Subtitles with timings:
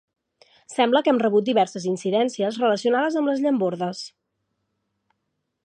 [0.75, 4.03] Sembla que hem rebut diverses incidències relacionades amb les llambordes.